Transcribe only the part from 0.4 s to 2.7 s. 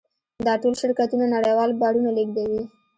دا ټول شرکتونه نړیوال بارونه لېږدوي.